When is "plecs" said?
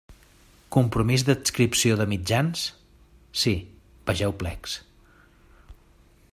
4.41-4.77